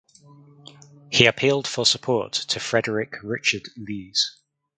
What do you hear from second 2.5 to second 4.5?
Frederic Richard Lees.